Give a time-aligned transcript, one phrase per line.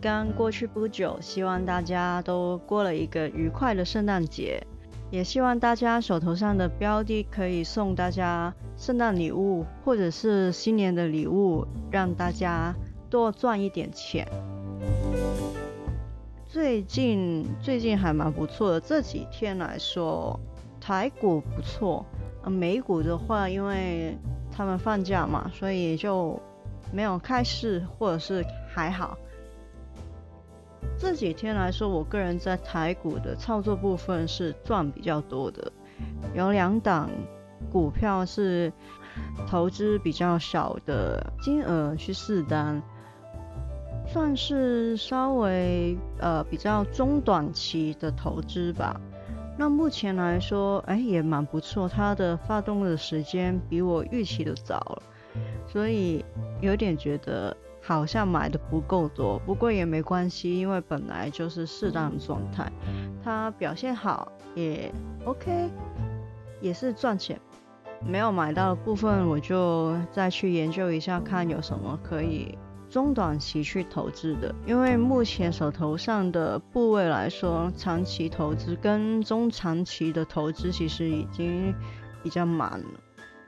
[0.00, 4.64] 刚过去不久，希望大家都过了一个愉快的圣诞节，
[5.10, 12.74] 也希望大家手头上的标的可以送大家圣诞礼物，或者是新年的礼物，让大家
[13.10, 14.26] 多赚一点钱。
[16.46, 20.38] 最近最近还蛮不错的，这几天来说，
[20.80, 22.06] 台股不错，
[22.46, 24.16] 美股的话，因为
[24.52, 26.40] 他们放假嘛，所以就
[26.92, 29.18] 没有开市，或者是还好。
[30.98, 35.72] 这几天来说，我个人在台股的操作部分是赚比较多的，
[36.34, 37.10] 有两档
[37.70, 38.72] 股票是
[39.46, 42.82] 投资比较小的金额去试单。
[44.06, 49.00] 算是稍微呃比较中短期的投资吧。
[49.56, 55.02] 那目前来说，哎也蛮不错，它的发动的时间比我预期的早了，
[55.66, 56.22] 所以
[56.60, 59.38] 有点觉得好像买的不够多。
[59.40, 62.72] 不过也没关系，因为本来就是适当的状态，
[63.22, 64.90] 它表现好也
[65.24, 65.70] OK，
[66.60, 67.38] 也是赚钱。
[68.06, 72.56] 没有买到的部分，我就再去研究一下，看有什么可以。
[72.90, 81.74] 中短期去投资的，因为目前手头上的部位来说，长期投资跟中长期的投资其实已经
[82.22, 83.00] 比较满了，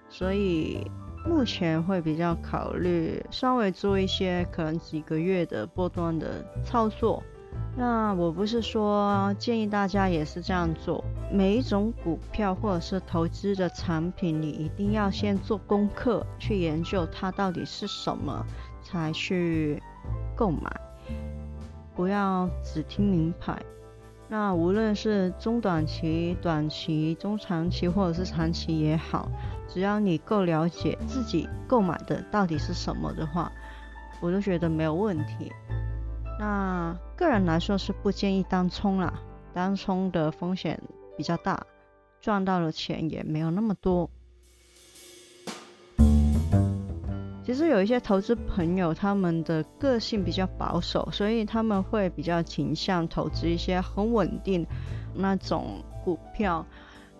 [0.08, 0.90] 所以
[1.28, 7.22] 目前会比较考虑稍微做一些可能几个月的波段的操作。
[7.76, 18.44] 那我不是说建议大家也是这样做，每一种股票或者是投资的产品，你一定要先做功课，去研究它到底是什么。
[18.88, 19.82] 才去
[20.36, 20.70] 购买，
[21.96, 23.60] 不要只听名牌。
[24.28, 29.28] 那无论是中短期、短期、中长期或者是长期也好，
[29.76, 33.52] 只要你够了解自己购买的到底是什么的话，
[34.22, 35.52] 我都觉得没有问题。
[36.38, 39.12] 那个人来说是不建议单冲啦，
[39.52, 40.80] 单冲的风险
[41.14, 41.62] 比较大，
[42.22, 44.08] 赚到的钱也没有那么多。
[47.44, 54.66] 其实有一些投资朋友，他们的个性比较保守，所以他们会比较倾向投资一些很稳定
[55.14, 56.64] 那种股票。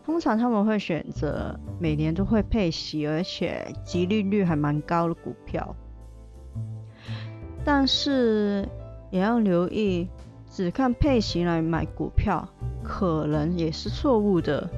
[0.07, 5.75] 通常他们会选择每年都会配息，而且息利率还蛮高的股票。
[7.65, 8.69] 但是
[9.11, 10.09] 也要留意，
[10.49, 12.49] 只看配息来买股票，
[12.85, 14.71] 可能也是错误的。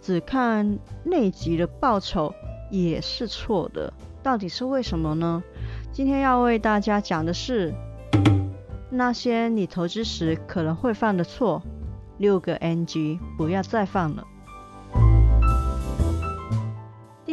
[0.00, 2.32] 只看内级的报酬
[2.70, 3.92] 也是错的。
[4.22, 5.42] 到底是为什么呢？
[5.92, 7.74] 今天要为大家讲的是
[8.90, 11.62] 那些你投资时可能会犯的错，
[12.16, 14.26] 六个 NG，不要再犯了。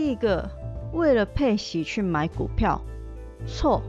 [0.05, 0.49] 一个，
[0.93, 2.79] 为了配息去买股票，
[3.47, 3.81] 错。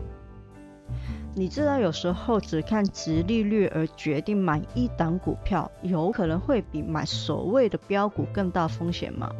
[1.35, 9.31] 你知道有时候只看值利率而决定买一档股票，有可能会比买所谓的标股更大风险吗？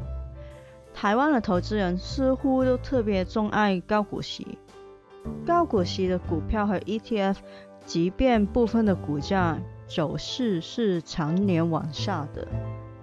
[0.93, 4.59] 台湾的投资人似乎都特别钟爱高股息，
[5.47, 7.37] 高股息的股票和 ETF，
[7.87, 12.47] 即便部分的股价走势是常年往下的，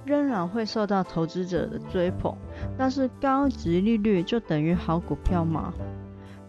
[0.06, 2.36] 仍然会受到投资者的追捧。
[2.78, 5.74] 但是高值利率就等于好股票吗？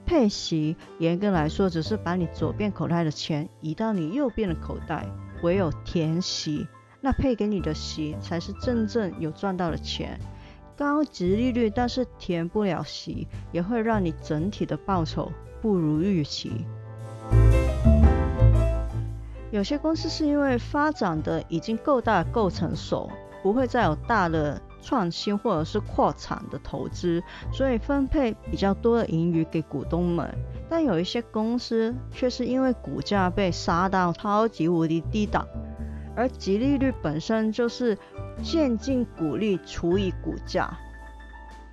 [0.07, 5.07] 配息严格来说，只是把你左边口袋的钱移到你右边的口袋，
[5.43, 6.67] 唯有填息，
[7.01, 10.21] 那配给你的息才是真正有赚到的钱。
[10.77, 15.33] 高值利率，但是填不了息，也会让你整体的报酬
[15.63, 16.67] 不如预期。
[19.51, 23.09] 有些公司是因为发展的已经够大、够成熟，
[23.45, 30.35] 不会再有大的创新或者是扩产的投资，所以分配比较多的盈余给股东们。
[30.69, 35.47] 但有一些公司却是因为股价被杀到超级无敌低档，
[36.17, 37.97] 而极利率本身就是。
[38.43, 40.77] 现金股利除以股价，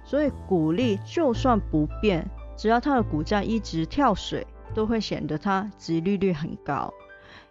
[0.06, 4.46] 所以股利就算不变，只要它的股价一直跳水，
[4.76, 6.94] 都会显得它值利率很高。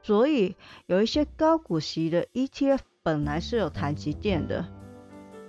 [0.00, 0.54] 所以
[0.86, 4.62] 有一些高股息的 ETF 本来是有台积电的，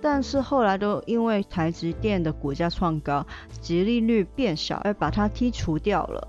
[0.00, 3.26] 但是后来都因为台积电的股价创高，
[3.60, 6.26] 殖利率变小，而把它剔除掉了。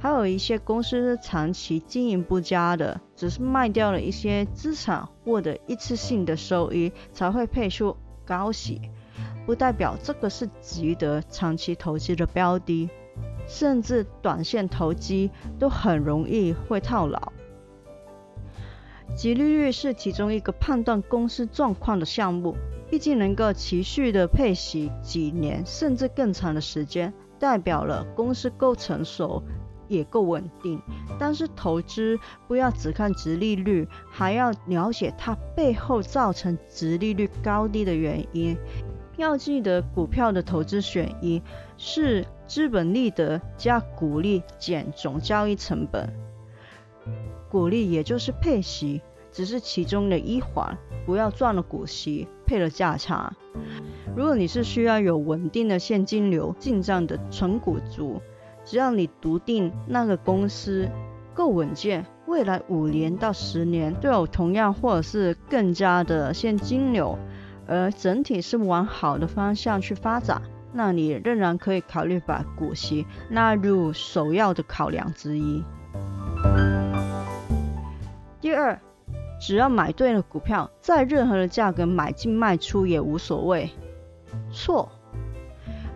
[0.00, 8.90] 还有一些公司是长期经营不佳的，只是卖掉了一些资产，获得一次性的收益，才会配出高息，
[9.46, 12.90] 不代表这个是值得长期投资的标的，
[13.46, 15.30] 甚至短线投机
[15.60, 17.32] 都很容易会套牢。
[19.14, 22.56] 殖利率是其中一个判断公司状况的项目，
[22.90, 29.42] 毕竟能够持续的配息几年甚至更长的时间，代表了公司够成熟。
[29.88, 30.82] 也够稳定，
[31.16, 32.18] 但是投资
[32.48, 38.56] 不要只看值利率，还要了解它背后造成值利率高低的原因。
[39.16, 41.40] 要记得，股票的投资选一
[41.78, 46.12] 是资本利得加股利减总交易成本，
[47.50, 49.00] 股利也就是配息，
[49.30, 53.32] 只是其中的一环，不要赚了股息配了价差。
[54.16, 58.20] 如果你是需要有稳定的现金流进账的纯股族。
[58.68, 60.88] 只要你笃定那个公司
[61.32, 67.16] 够稳健，未来五年到十年都有同样或者是更加的现金流，
[67.68, 75.62] 而整体是往好的方向去发展，那你仍然可以考虑把股息纳入首要的考量之一。
[78.46, 78.78] 第二，
[79.40, 83.68] 只要买对了股票，在任何的价格买进卖出也无所谓。
[84.52, 84.88] 错。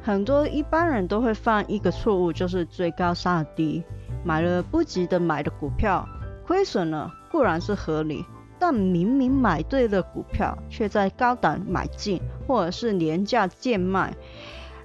[0.02, 3.85] 很多一般人都会犯一个错误，就是追高杀低，
[4.25, 6.05] 买了不值得买的股票，
[6.44, 8.25] 亏损了固然是合理，
[8.58, 14.12] 但明明买对了股票，却在高档买进或者是廉价贱卖，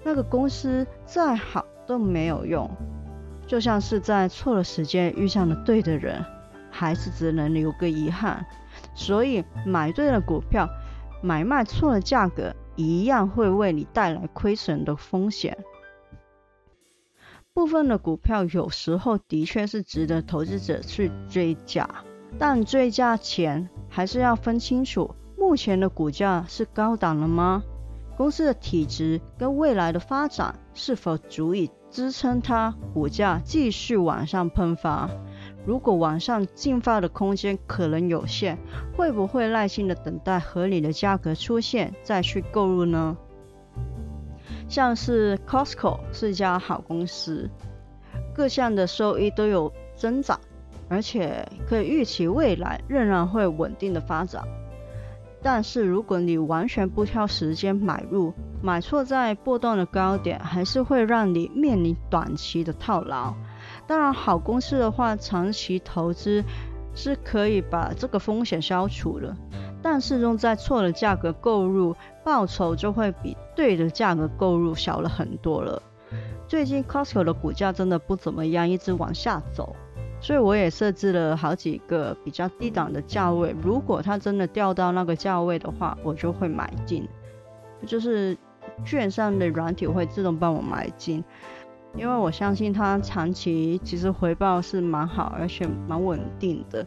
[0.03, 2.69] 那个公司再好都没有用，
[3.47, 6.23] 就像是在错了时间遇上了对的人，
[6.75, 8.45] 还是只能留个遗憾。
[8.93, 10.67] 所以买对了股票，
[11.23, 12.53] 买卖错了价格。
[12.77, 15.57] 一样会为你带来亏损的风险。
[17.53, 21.89] 部分的股票有时候的确是值得投资者去追加，
[22.37, 27.63] 但追加前还是要分清楚，目前的股价是高档了吗？
[28.17, 35.09] 公司的体质跟未来的发展是否足以支撑它股价继续往上喷发？
[35.65, 38.57] 如果往上进发的空间可能有限，
[38.95, 43.17] 会不会耐心的等待合理的价格出现再去购入呢？
[44.67, 47.49] 像是 Costco 是一家好公司，
[48.33, 50.39] 各项的收益都有增长，
[50.87, 54.43] 而且可以预期未来仍然会稳定的发展。
[55.41, 58.33] 但是如果你完全不挑时间买入，
[58.63, 63.35] 买错在波段的高点，还是会让你面临短期的套牢。
[63.87, 66.43] 当然，好公司的话，长期投资
[66.95, 69.35] 是可以把这个风险消除的。
[69.81, 75.79] 但是用在错的价格购入，报酬就会比对的价格购入小了很多了。
[76.47, 79.75] 最近 Costco 的股价真的不怎么样，一直往下走，
[80.19, 83.55] 所以我也设置了好几个比较低档的价位。
[83.61, 87.07] 如果它真的掉到那个价位的话，我就会买进，
[87.85, 88.35] 就是
[88.83, 91.23] 券商的软体会自动帮我买进。
[91.97, 96.85] 因为我相信它长期其实回报是蛮好，而且蛮稳定的，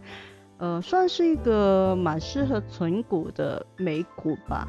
[0.59, 4.69] 呃，算是一个蛮适合存股的美股吧。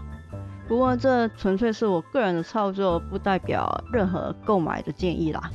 [0.67, 5.51] 不过这纯粹是我个人的操作，不代表任何购买的建议啦。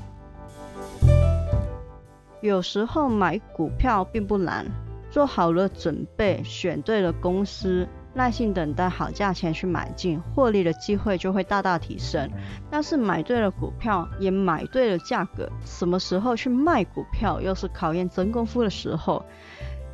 [2.43, 4.67] 有时候买股票并不难，
[5.11, 7.89] 做好了准备，选对了公司。
[8.15, 12.31] 耐心等待好价钱去买进，获利的机会就会大大提升。
[12.71, 19.25] 但是买对了股票，也买对了价格，什么时候去卖股票，又是考验真功夫的时候。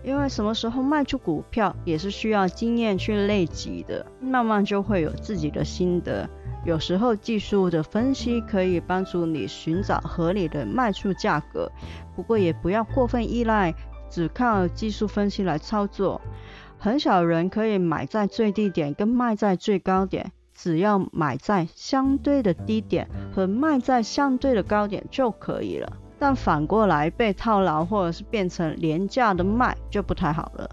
[0.03, 6.29] 因为什么时候卖出股票，也是需要经验去累积的，慢慢就会有自己的心得。
[6.65, 11.71] 有时候技术的分析可以帮助你寻找合理的卖出价格，
[12.17, 13.75] 不过也不要过分依赖，
[14.09, 16.21] 只靠技术分析来操作。
[16.83, 25.99] 很少人可以买在最低点跟卖在最高点，只要买在相对的低点和卖在相对的高点就可以了。
[26.19, 30.71] 但反过来被套牢或者是变成廉价的卖就不太好了。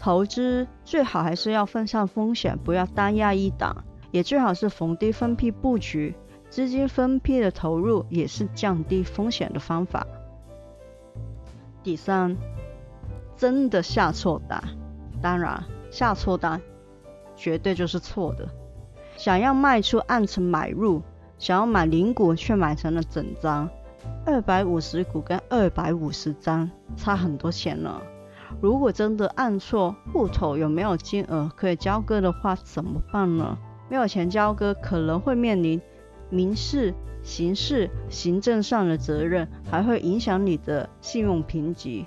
[0.00, 6.12] 投资最好还是要分散风险，不要单压一档，也最好是逢低分批布局，
[6.50, 10.04] 资金分批的投入也是降低风险的方法。
[11.84, 12.36] 第三。
[13.42, 14.62] 真的下错单，
[15.20, 16.60] 当然下错单
[17.34, 18.48] 绝对就是错的。
[19.16, 21.02] 想要卖出按成买入，
[21.38, 23.68] 想要买零股却买成了整张，
[24.24, 28.00] 二百五十股跟二百五十张差很多钱呢。
[28.60, 33.58] 如果真的按错户头有没有金额可以交割的话，怎么办呢？
[33.90, 35.82] 没有钱交割，可能会面临
[36.30, 36.94] 民事、
[37.24, 42.06] 刑事、行政上的责任，还会影响你的信用评级。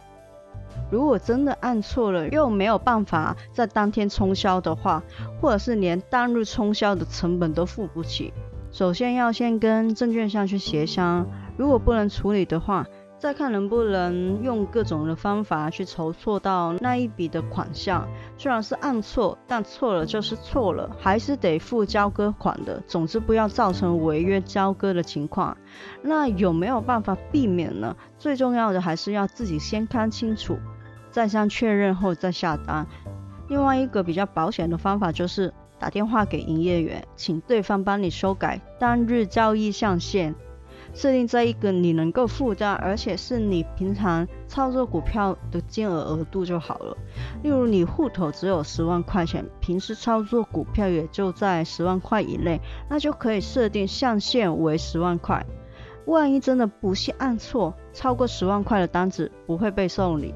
[0.91, 5.03] 如果真的按错了，又没有办法在当天冲销的话，
[5.41, 8.33] 或者是连当日冲销的成本都付不起，
[8.71, 11.27] 首先要先跟证券商去协商，
[11.57, 12.85] 如果不能处理的话。
[13.17, 18.07] 再看能不能用各种的方法去筹措到那一笔的款项。
[18.37, 22.79] 虽然是按错，但错了就是错了，还是得付交割款的。
[22.85, 25.57] 总之不要造成违约交割的情况。
[26.03, 27.95] 那有没有办法避免呢？
[28.19, 30.59] 最重要的还是要自己先看清楚，
[31.15, 32.85] 再三确认后再下单。
[33.47, 40.35] 另外一个比较保险的方法就是打电话给营业员，请对方帮你修改当日交易上限。
[40.93, 46.97] 设定在一个你能够负担，而且是你平常操作股票的金额额度就好了。
[47.43, 55.45] 例如你户头只有十万块钱，平时操作股票也就在十万块以内，那就可以设定上限为十万块。
[56.07, 60.33] 万一真的不幸按错，超过十万块的单子不会被受理。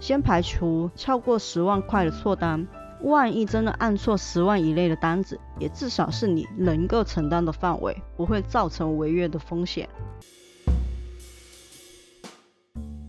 [0.00, 2.66] 先排除超过十万块的错单。
[3.02, 9.88] 万一真的按错十万以内的单子，也至少是你能够承担的范围，不会造成违约的风险。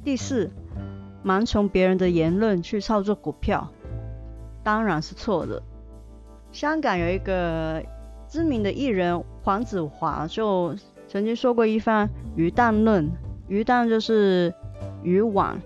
[0.03, 0.51] 第四，
[1.25, 3.67] 盲从别人的言论去操作股票，
[4.63, 5.61] 当然是错的。
[6.51, 7.83] 香港有一个
[8.27, 10.75] 知名的艺人黄子华，就
[11.07, 13.09] 曾经说过一番鱼蛋论，
[13.47, 14.53] 鱼蛋就是
[15.01, 15.59] 渔网，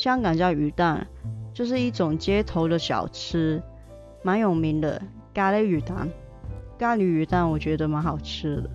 [0.00, 1.06] 香港叫鱼蛋。
[1.52, 3.60] 就是一种街头的小吃，
[4.22, 5.02] 蛮有名的
[5.34, 6.08] 咖喱鱼蛋。
[6.78, 8.70] 咖喱鱼蛋我觉得蛮好吃的。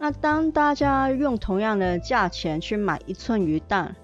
[0.00, 3.94] 那当大家用同样的价钱去买一寸鱼蛋，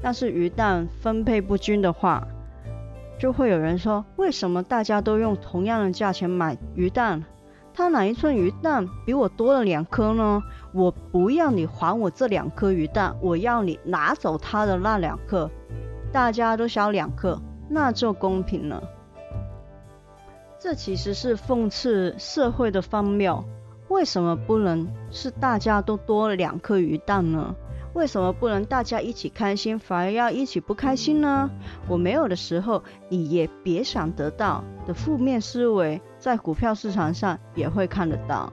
[0.00, 2.28] 但是鱼蛋分配不均的话，
[3.18, 7.24] 就会有人说：为什么大家都用同样的价钱买鱼蛋，
[7.80, 10.42] 他哪一寸鱼蛋比我多了两颗呢？
[10.70, 15.50] 我不要你还我这两颗鱼蛋，我要你拿走他的那两颗。
[16.12, 18.82] 大家都小两颗，那就公平了。
[20.58, 23.42] 这其实是讽刺社会的荒谬。
[23.88, 27.54] 为什么不能是大家都多了两颗鱼蛋呢？
[27.92, 31.50] 为什么不能大家一起开心，反而要一起不开心呢？
[31.88, 38.52] 我没有的时候，你也别想得到的负面思维，在股票市场上也会看得到。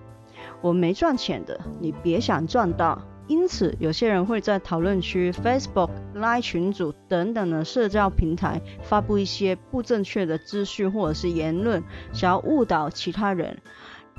[0.62, 3.00] 我没赚钱的，你别想赚到。
[3.28, 13.58] 因此，有些人会在讨论区、Facebook、Line 群组等等的社交平台发布一些不正确的资讯或者是言论，想要误导其他人。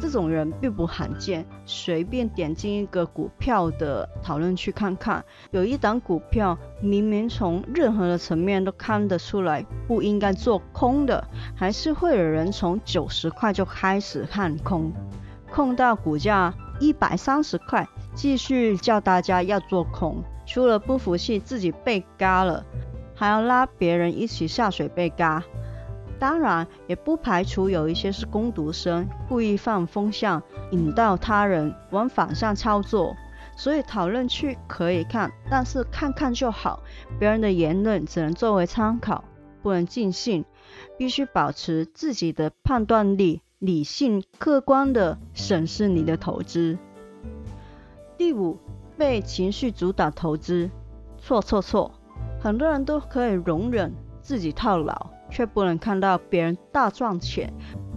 [0.00, 11.23] 这种人并不罕见，随便点进一个股票的讨论区看看，有一档股票明明从任何的层面都看得出来不应该做空的，
[11.57, 14.93] 还是会有人从九十块就开始看空，
[15.50, 17.87] 空到股价一百三十块。
[18.14, 22.64] 继续叫大家要做空，除了不服气自己被嘎了，
[23.14, 25.45] 还要拉别人一起下水被嘎。
[26.18, 33.16] 当然，也不排除有一些是攻读生，故意放风向，引导他人往反向操作。
[33.56, 36.82] 所以讨论区可以看，但是看看就好。
[37.18, 39.25] 别人的言论只能作为参考，
[39.62, 40.44] 不能尽信，
[40.96, 46.78] 必须保持自己的判断力，理性客观的审视你的投资。
[48.16, 48.58] 第五，
[48.96, 50.70] 被情绪主导投资，
[51.18, 51.92] 错错错！
[52.40, 57.52] 很多人都可以容忍自己套牢，却不能看到别人大赚钱，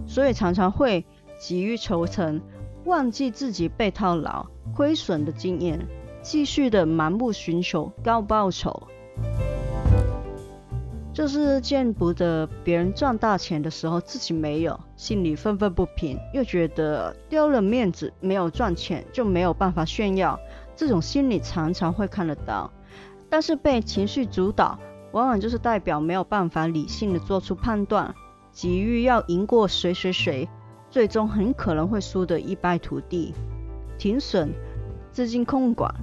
[0.06, 1.04] 所以常常会
[1.38, 2.40] 急于求成，
[2.84, 5.86] 忘记自己被套牢、亏损的经验，
[6.22, 8.88] 继续的盲目寻求高报酬。
[11.12, 20.40] 就是见不得别人赚大钱的时候，自己没有，心里愤愤不平，又觉得丢了面子，没有赚钱就没有办法炫耀，
[20.74, 22.70] 这种心理常常会看得到。
[23.28, 24.78] 但是被情绪主导，
[25.12, 28.14] 往往就是代表没有办法理性的做出判断，
[28.50, 30.48] 急于要赢过谁谁谁，
[30.90, 33.34] 最终很可能会输得一败涂地。
[33.98, 34.52] 停损、
[35.10, 35.94] 资金控管、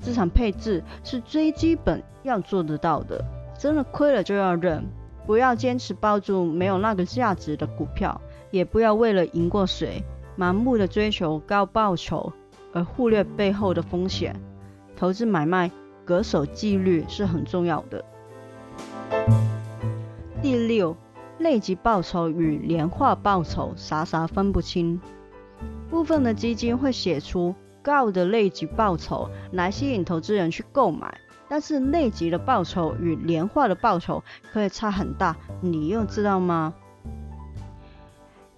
[0.00, 3.24] 资产配置是最基本要做得到的。
[3.58, 4.84] 真的亏了就要认，
[5.26, 8.20] 不要坚持抱住没有那个价值的股票，
[8.50, 10.04] 也不要为了赢过谁，
[10.36, 12.32] 盲目的追求高报酬
[12.74, 14.34] 而忽略背后的风险。
[14.96, 15.70] 投资买卖，
[16.06, 18.04] 恪守纪律是很重要的。
[20.42, 20.96] 第六，
[21.38, 25.00] 累积报酬与年化报酬傻傻分不清。
[25.90, 31.18] 部分的基金会写出高的累积报酬来吸引投资人去购买。
[31.48, 34.20] 但是累积的报酬与年化的报酬
[34.52, 36.74] 可以差很大，你又知道吗？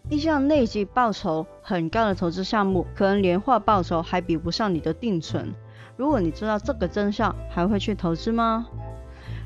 [0.08, 5.54] 一项累积报酬很高的投资项目，可能年化报酬还比不上你的定存。
[5.98, 8.66] 如果你知道这个真相，还会去投资吗？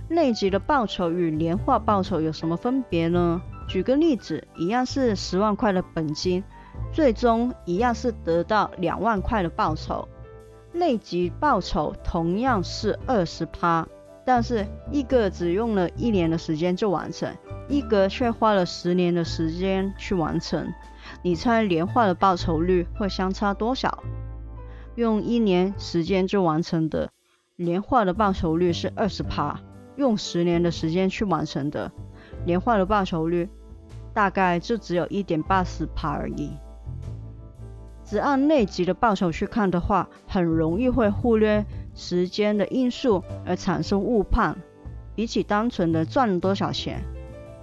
[0.08, 3.40] 累积的报酬与年化报酬有什么分别呢？
[3.68, 6.44] 举个例子，一样是十万块的本金，
[6.92, 10.06] 最终一样是得到两万块的报酬。
[10.72, 13.86] 累积报酬同样是二十趴，
[14.24, 17.34] 但是一个只用了一年的时间就完成，
[17.68, 20.72] 一个却花了十年的时间去完成。
[21.22, 24.02] 你猜年化的报酬率会相差多少？
[24.94, 27.10] 用一年时间就完成的
[27.56, 29.60] 年化的报酬率是二十趴，
[29.96, 31.90] 用十年的时间去完成的
[32.44, 33.48] 年化的报酬率
[34.14, 36.50] 大概就只有一点八四趴而已。
[38.04, 44.56] 只按内积的报酬去看的话，很容易会忽略时间的因素而产生误判。
[45.14, 47.02] 比起单纯的赚多少钱，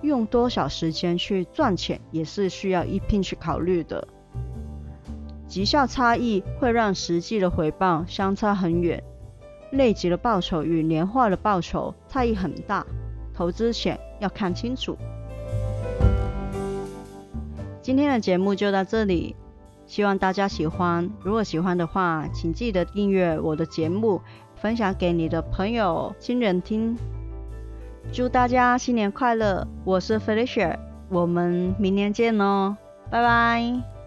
[0.03, 4.07] 用多少时间去赚钱也是需要一并去考虑的。
[5.47, 9.03] 绩效差异会让实际的回报相差很远。
[9.71, 12.85] 累积的报酬与年化的报酬差异很大，
[13.33, 14.97] 投资前要看清楚。
[17.81, 19.35] 今天的节目就到这里。
[19.87, 24.21] 希望大家喜欢，如果喜欢的话，请记得订阅我的节目，
[24.55, 26.95] 分享给你的朋友、亲人听。
[28.11, 29.67] 祝大家新年快乐！
[29.83, 30.77] 我是 Felicia，
[31.09, 32.77] 我们明年见哦，
[33.09, 33.98] 拜拜。